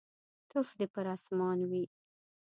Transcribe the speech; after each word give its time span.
توف 0.49 0.67
دي 0.77 0.85
پر 0.93 1.05
اسمان 1.15 1.59
وي. 1.69 1.83